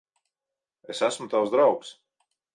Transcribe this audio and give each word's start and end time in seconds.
Es 0.95 1.03
esmu 1.09 1.29
tavs 1.35 1.53
draugs. 1.59 1.93